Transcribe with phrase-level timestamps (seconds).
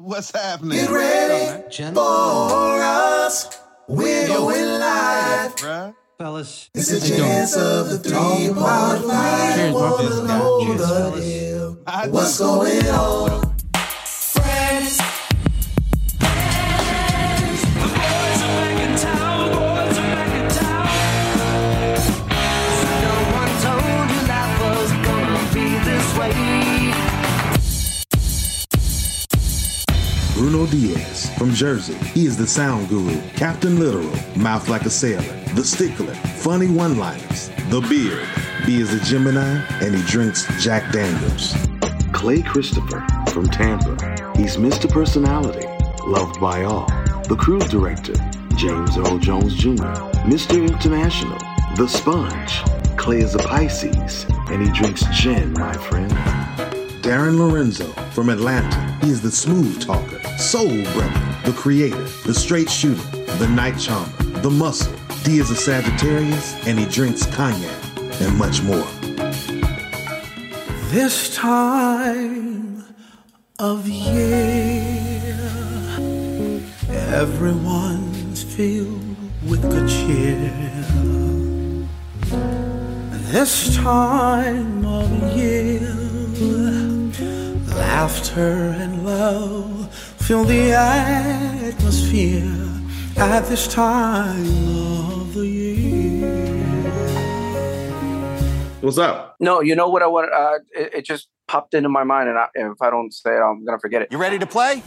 [0.00, 0.78] What's happening?
[0.78, 3.58] Get ready for us.
[3.88, 5.56] We're going live.
[5.56, 5.92] Bruh.
[6.16, 9.54] Fellas, It's a chance of the three part five.
[9.56, 9.90] Cheers, bro.
[9.90, 12.08] Wanna Cheers, the fellas.
[12.12, 13.47] What's going on?
[31.38, 31.94] From Jersey.
[31.94, 35.22] He is the sound guru, Captain Literal, mouth like a sailor,
[35.54, 38.26] the stickler, funny one liners, the beard.
[38.64, 41.54] He is a Gemini and he drinks Jack Daniels.
[42.12, 43.94] Clay Christopher from Tampa.
[44.36, 44.90] He's Mr.
[44.90, 45.66] Personality,
[46.04, 46.86] loved by all.
[47.28, 48.14] The cruise director,
[48.56, 49.94] James Earl Jones Jr.,
[50.26, 50.66] Mr.
[50.66, 51.38] International,
[51.76, 52.62] The Sponge.
[52.96, 56.10] Clay is a Pisces and he drinks gin, my friend.
[57.02, 58.98] Darren Lorenzo from Atlanta.
[59.02, 63.00] He is the smooth talker, soul brother, the creator, the straight shooter,
[63.38, 64.92] the night charmer, the muscle.
[65.24, 67.80] D is a Sagittarius and he drinks cognac
[68.20, 68.86] and much more.
[70.90, 72.84] This time
[73.58, 75.38] of year,
[77.16, 79.16] everyone's filled
[79.48, 80.52] with good cheer.
[83.32, 85.80] This time of year,
[87.74, 92.44] laughter and love fill the atmosphere
[93.16, 94.44] at this time
[95.16, 96.82] of the year.
[98.82, 99.36] What's up?
[99.40, 100.30] No, you know what I want?
[100.30, 103.40] Uh, it, it just popped into my mind, and I, if I don't say it,
[103.40, 104.08] I'm gonna forget it.
[104.12, 104.82] You ready to play?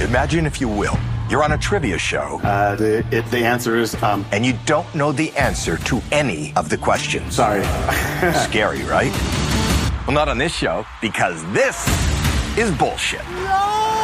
[0.00, 0.98] Imagine, if you will,
[1.30, 4.22] you're on a trivia show Uh, the it, the answer is um.
[4.32, 7.36] and you don't know the answer to any of the questions.
[7.36, 7.62] Sorry.
[8.34, 9.12] Scary, right?
[10.06, 11.88] Well, not on this show, because this
[12.58, 13.24] is bullshit.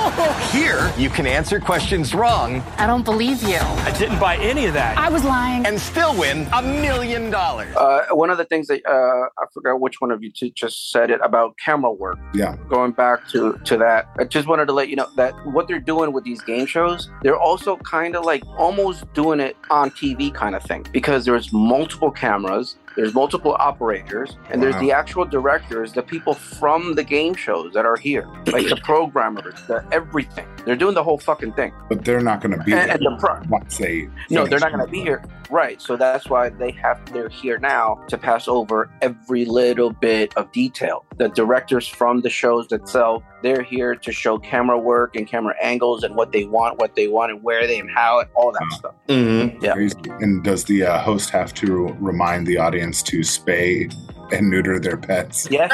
[0.52, 3.56] Here, you can answer questions wrong I don't believe you.
[3.56, 4.98] I didn't buy any of that.
[4.98, 5.64] I was lying.
[5.66, 7.74] and still win a million dollars.
[7.76, 10.90] Uh, one of the things that uh, I forgot which one of you two just
[10.90, 12.18] said it about camera work.
[12.34, 12.56] Yeah.
[12.68, 15.80] Going back to to that, I just wanted to let you know that what they're
[15.80, 20.32] doing with these game shows, they're also kind of like almost doing it on TV
[20.32, 22.76] kind of thing because there's multiple cameras.
[22.96, 27.84] There's multiple operators, and there's the actual directors, the people from the game shows that
[27.84, 30.46] are here, like the programmers, the everything.
[30.64, 31.72] They're doing the whole fucking thing.
[31.88, 34.08] But they're not going to be And, there and the pro- once they.
[34.30, 35.22] no, they're not going to be here.
[35.50, 35.80] Right.
[35.80, 40.50] So that's why they have they're here now to pass over every little bit of
[40.52, 41.04] detail.
[41.18, 46.02] The directors from the shows itself, they're here to show camera work and camera angles
[46.02, 48.62] and what they want, what they want, and where they and how and all that
[48.70, 48.76] Wow.
[48.78, 48.94] stuff.
[49.08, 49.62] Mhm.
[49.62, 50.16] Yeah.
[50.20, 53.92] And does the uh, host have to remind the audience to spay
[54.32, 55.48] and neuter their pets?
[55.50, 55.70] Yes.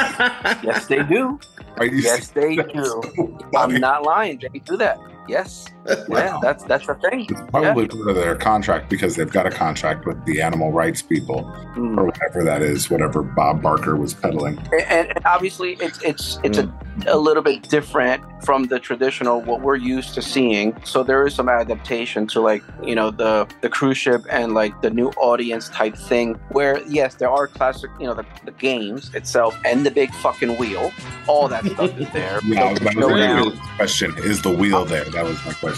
[0.63, 1.39] yes, they do.
[1.77, 2.83] Are you Yes, they do.
[3.15, 4.39] so I'm not lying.
[4.41, 4.99] They do that.
[5.27, 5.67] Yes.
[6.09, 7.21] Yeah, that's that's the thing.
[7.29, 11.01] It's probably part of their contract because they've got a contract with the animal rights
[11.01, 11.97] people Mm.
[11.97, 14.57] or whatever that is, whatever Bob Barker was peddling.
[14.89, 16.69] and, and obviously it's it's it's a,
[17.07, 21.33] a little bit different from the traditional what we're used to seeing so there is
[21.33, 25.69] some adaptation to like you know the the cruise ship and like the new audience
[25.69, 29.91] type thing where yes there are classic you know the, the games itself and the
[29.91, 30.91] big fucking wheel
[31.27, 34.13] all that stuff is there Yeah, that was my question.
[34.17, 35.05] Is the wheel there?
[35.05, 35.70] That was my question.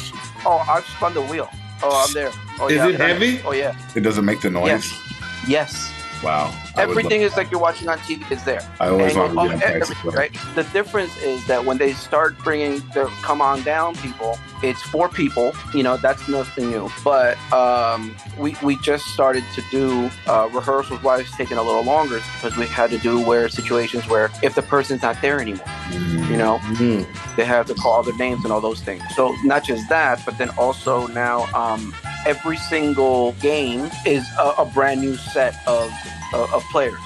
[0.46, 1.50] Oh i've spun the wheel.
[1.82, 2.32] Oh i'm there.
[2.60, 3.42] Oh, Is yeah, it heavy?
[3.46, 3.76] oh yeah.
[3.96, 4.68] It doesn't make the noise.
[4.68, 5.00] yes.
[5.48, 5.94] Yes.
[6.24, 6.54] Wow.
[6.78, 8.62] Everything is like you're watching on tv is there.
[8.80, 10.34] I always wanted to be on right?
[10.56, 15.10] The difference is that when they start bringing the come on down people, it's four
[15.10, 15.54] people.
[15.74, 16.90] You know, that's nothing new.
[17.04, 21.02] But um, we we just started to do uh, rehearsals.
[21.04, 24.32] Why it's taking a little longer is because we had to do where situations where
[24.42, 27.06] if the person's not there anymore, you know, Mm.
[27.36, 29.04] they have to call their names and all those things.
[29.16, 31.94] So not just that, but then also now um,
[32.26, 35.92] every single game is a, a brand new set of,
[36.34, 36.98] of of players.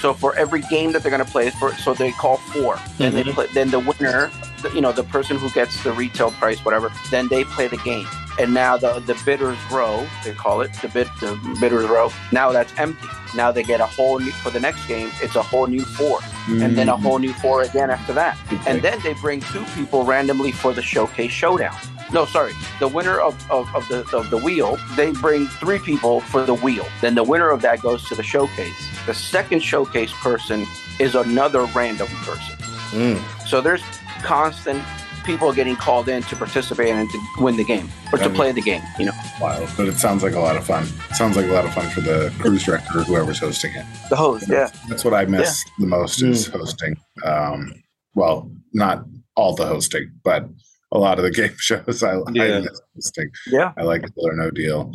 [0.00, 2.78] So for every game that they're going to play, for so they call four.
[3.00, 3.46] and they play.
[3.54, 4.30] Then the winner,
[4.62, 6.92] the, you know, the person who gets the retail price, whatever.
[7.10, 8.06] Then they play the game.
[8.38, 12.12] And now the the bidders row, they call it the bid the bidders row.
[12.32, 13.08] Now that's empty.
[13.34, 15.10] Now they get a whole new for the next game.
[15.22, 18.38] It's a whole new four, and then a whole new four again after that.
[18.66, 21.76] And then they bring two people randomly for the showcase showdown.
[22.12, 22.52] No, sorry.
[22.78, 26.54] The winner of, of, of the of the wheel, they bring three people for the
[26.54, 26.86] wheel.
[27.00, 28.90] Then the winner of that goes to the showcase.
[29.06, 30.66] The second showcase person
[31.00, 32.56] is another random person.
[32.92, 33.46] Mm.
[33.48, 33.82] So there's
[34.22, 34.82] constant
[35.24, 38.34] people getting called in to participate and to win the game or to Mhm.
[38.36, 38.82] play the game.
[38.98, 40.86] You know, Wild, but it sounds like a lot of fun.
[41.14, 43.84] Sounds like a lot of fun for the cruise director or whoever's hosting it.
[44.08, 44.46] the host.
[44.48, 44.70] Yeah.
[44.88, 46.96] That's what I miss the most is hosting.
[47.24, 47.72] Um,
[48.14, 49.04] well, not
[49.34, 50.48] all the hosting, but
[50.92, 52.02] a lot of the game shows.
[52.04, 52.42] I, Yeah.
[52.44, 53.30] I miss hosting.
[53.48, 53.72] Yeah.
[53.76, 54.92] I like Deal or No Deal.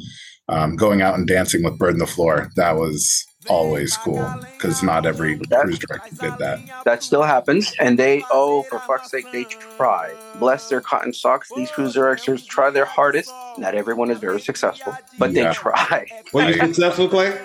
[0.48, 4.24] Um, going out and dancing with Bird on the Floor, that was always cool
[4.58, 6.60] because not every That- cruise director did that.
[6.86, 10.12] That still happens, and they oh for fuck's sake, they try.
[10.40, 11.52] Bless their cotton socks.
[11.56, 13.32] These cruise directors try their hardest.
[13.58, 15.50] Not everyone is very successful, but Yeah.
[15.50, 16.06] they try.
[16.34, 17.38] Were you I- successful, Clay?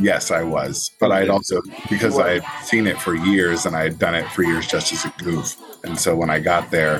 [0.00, 1.60] Yes, I was, but I'd also
[1.90, 4.92] because I had seen it for years and I had done it for years just
[4.92, 5.56] as a goof.
[5.82, 6.98] And so when I got there,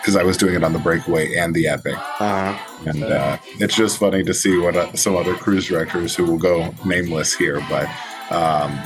[0.00, 2.58] because I was doing it on the breakaway and the epic, Uh-huh.
[2.88, 6.38] and uh, it's just funny to see what uh, some other cruise directors who will
[6.38, 7.88] go nameless here, but
[8.32, 8.76] um,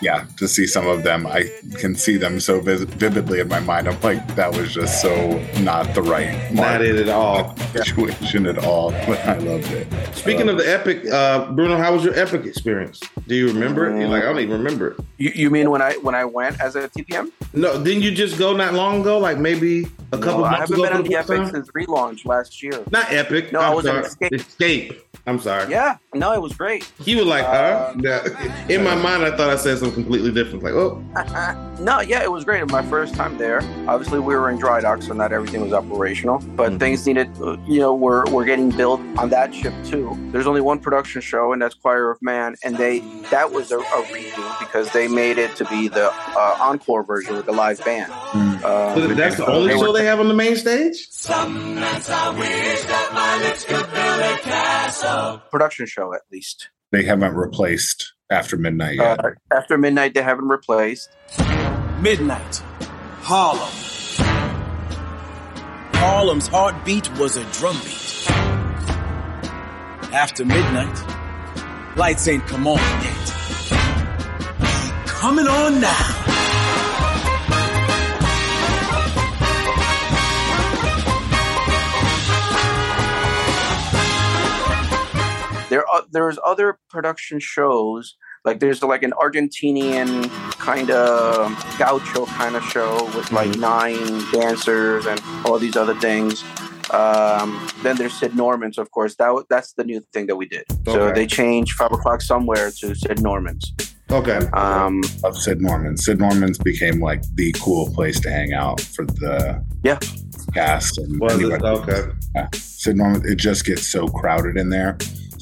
[0.00, 3.60] yeah, to see some of them, I can see them so vis- vividly in my
[3.60, 3.88] mind.
[3.88, 7.56] I'm like, that was just so not the right Not it at all.
[7.74, 9.86] situation at all, but I loved it.
[10.14, 13.00] Speaking of the epic, uh, Bruno, how was your epic experience?
[13.26, 13.98] Do you remember it?
[13.98, 15.00] You're like, I don't even remember it.
[15.18, 17.30] You, you mean when I when I went as a TPM?
[17.54, 19.18] No, didn't you just go not long ago?
[19.18, 21.50] Like maybe a couple No, I haven't ago been for on the the Epic time?
[21.50, 22.82] since relaunch last year.
[22.90, 23.52] Not epic.
[23.52, 24.04] No, I I'm was in sorry.
[24.06, 24.32] Escape.
[24.32, 25.05] Escape.
[25.26, 25.70] I'm sorry.
[25.70, 26.84] Yeah, no, it was great.
[27.02, 27.94] He was like, huh?
[27.98, 28.66] Yeah.
[28.68, 30.62] In my mind, I thought I said something completely different.
[30.62, 31.02] Like, oh,
[31.80, 32.66] no, yeah, it was great.
[32.70, 33.60] My first time there.
[33.88, 36.38] Obviously, we were in dry dock, so not everything was operational.
[36.56, 36.78] But Mhm.
[36.78, 40.16] things needed, uh, you know, were were getting built on that ship too.
[40.32, 43.78] There's only one production show, and that's Choir of Man, and they that was a,
[43.78, 47.84] a redo because they made it to be the uh, encore version with the live
[47.84, 48.10] band.
[48.12, 48.62] Mm.
[48.62, 51.06] Uh, so that's the only they were- show they have on the main stage?
[51.10, 55.05] Some nights I wish that my lips could build a castle.
[55.50, 56.70] Production show at least.
[56.92, 59.24] They haven't replaced after midnight yet.
[59.24, 61.10] Uh, after midnight, they haven't replaced.
[62.00, 62.62] Midnight,
[63.22, 63.68] Harlem.
[65.94, 68.30] Harlem's heartbeat was a drumbeat.
[70.12, 73.32] After midnight, lights ain't come on yet.
[75.06, 76.15] Coming on now.
[85.68, 92.54] There are there's other production shows like there's like an Argentinian kind of gaucho kind
[92.54, 96.44] of show with like nine dancers and all these other things.
[96.92, 99.16] Um, then there's Sid Norman's, of course.
[99.16, 100.64] That that's the new thing that we did.
[100.84, 103.72] So they changed five o'clock somewhere to Sid Norman's.
[104.12, 104.38] Okay.
[104.52, 105.96] Um, of Sid Norman.
[105.96, 109.98] Sid Norman's became like the cool place to hang out for the Yeah.
[110.54, 111.40] cast and Was it?
[111.50, 111.64] anybody.
[111.66, 112.12] Okay.
[112.36, 112.46] Yeah.
[112.54, 113.22] Sid Norman.
[113.28, 114.96] It just gets so crowded in there.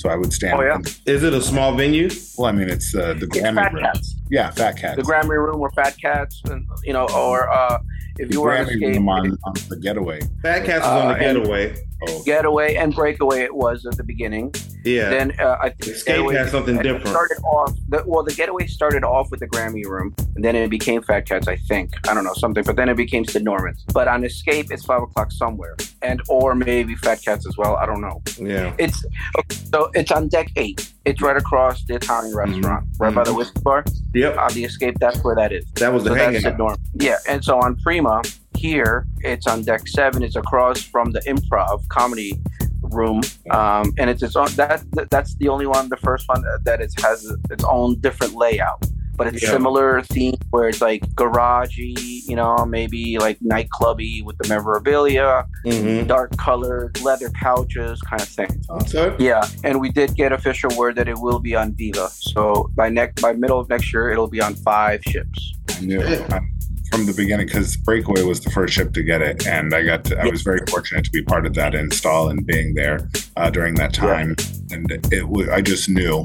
[0.04, 0.58] So I would stand.
[0.58, 0.76] Oh, yeah.
[1.06, 2.10] Is it a small venue?
[2.36, 3.84] Well, I mean, it's uh, the it's Grammy Fat room.
[3.84, 4.14] Cats.
[4.30, 4.96] Yeah, Fat Cats.
[4.96, 7.78] The Grammy Room were Fat Cats, and you know, or uh,
[8.18, 10.20] if The you were on Grammy Escape, room on, on the Getaway.
[10.42, 11.76] Fat Cats is on the Uh, and- getaway.
[12.06, 14.52] Oh, Getaway and Breakaway, it was at the beginning.
[14.84, 15.08] Yeah.
[15.08, 17.08] Then uh, I think Escape Getaway has something different.
[17.08, 20.68] Started off the, well, the Getaway started off with the Grammy Room, and then it
[20.68, 21.48] became Fat Cats.
[21.48, 23.82] I think I don't know something, but then it became Sid Norman's.
[23.94, 27.76] But on Escape, it's five o'clock somewhere, and or maybe Fat Cats as well.
[27.76, 28.22] I don't know.
[28.38, 28.74] yeah.
[28.78, 29.04] It's
[29.38, 30.92] okay, so it's on deck eight.
[31.04, 32.52] It's right across the Italian mm-hmm.
[32.52, 33.38] restaurant, right by the mm-hmm.
[33.38, 33.84] whiskey bar.
[34.14, 34.36] Yep.
[34.36, 35.64] On the Escape, that's where that is.
[35.72, 36.58] That was the So that's hangout.
[36.58, 36.80] Norman.
[36.94, 38.22] Yeah, and so on Prima
[38.56, 40.22] here, it's on deck seven.
[40.22, 42.40] It's across from the Improv Comedy
[42.82, 44.48] Room, um, and it's its own.
[44.56, 48.84] That that's the only one, the first one that it has its own different layout.
[49.16, 49.50] But it's Yeah.
[49.50, 56.06] similar theme where it's like garagey, you know, maybe like nightclubby with the memorabilia, Mm-hmm.
[56.06, 58.50] dark colored leather couches, kind of thing.
[58.70, 59.14] Okay.
[59.18, 62.08] Yeah, and we did get official word that it will be on Viva.
[62.10, 65.54] So by next by middle of next year, it'll be on five ships.
[65.70, 66.00] I knew
[66.32, 66.50] um,
[66.90, 70.04] from the beginning because Breakaway was the first ship to get it, and I got
[70.06, 73.50] to, I was very fortunate to be part of that install and being there uh,
[73.50, 74.36] during that time.
[74.70, 76.24] And it, w- I just knew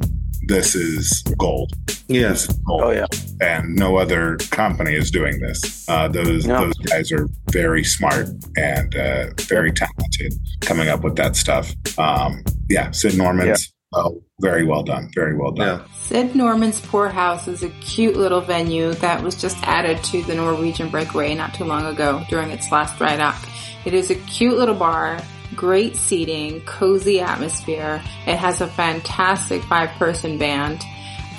[0.49, 1.71] this is gold.
[2.07, 2.47] Yes.
[2.47, 2.81] This is gold.
[2.83, 3.05] Oh yeah.
[3.39, 5.87] and no other company is doing this.
[5.87, 6.65] Uh, those No.
[6.65, 8.27] those guys are very smart
[8.57, 11.71] and uh, very talented coming up with that stuff.
[11.97, 15.79] Um, yeah, Sid Norman's oh, very well done, very well done.
[15.79, 15.85] Yeah.
[16.01, 20.33] Sid Norman's Pour House is a cute little venue that was just added to the
[20.35, 23.37] Norwegian Breakaway not too long ago during its last dry dock.
[23.85, 25.19] It is a cute little bar,
[25.55, 28.01] great seating, cozy atmosphere.
[28.25, 30.83] It has a fantastic five person band.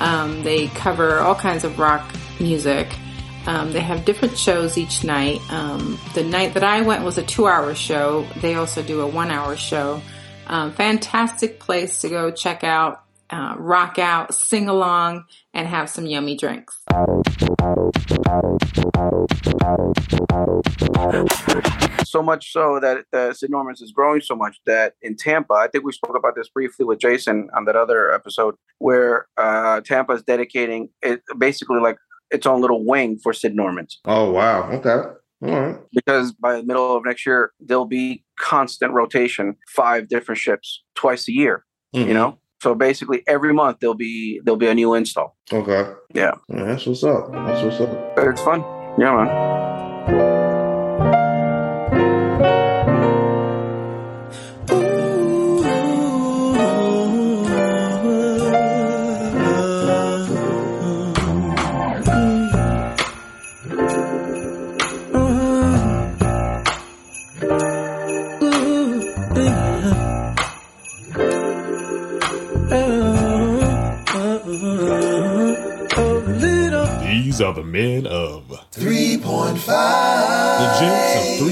[0.00, 2.88] Um, they cover all kinds of rock music.
[3.46, 5.40] Um, they have different shows each night.
[5.50, 8.26] Um, the night that I went was a two hour show.
[8.40, 10.02] They also do a one hour show.
[10.46, 16.06] Um, fantastic place to go check out, uh, rock out, sing along, and have some
[16.06, 16.82] yummy drinks.
[22.04, 25.68] So much so that uh, Sid Norman's is growing so much that in Tampa, I
[25.68, 30.12] think we spoke about this briefly with Jason on that other episode, where uh, Tampa
[30.14, 31.98] is dedicating it basically like
[32.30, 34.00] its own little wing for Sid Norman's.
[34.04, 34.70] Oh wow.
[34.72, 34.90] Okay.
[35.42, 35.76] All right.
[35.92, 41.28] Because by the middle of next year, there'll be constant rotation, five different ships twice
[41.28, 41.64] a year.
[41.94, 42.06] Mhm.
[42.08, 45.36] You know, so basically every month there'll be there'll be a new install.
[45.52, 45.90] Okay.
[46.14, 47.32] Yeah, Yeah, that's what's up.
[47.32, 48.18] That's what's up.
[48.18, 48.60] it's fun.
[48.98, 50.49] Yeah, man.
[77.40, 79.64] These are the men of 3.5.
[79.64, 81.49] the gents of 3.5.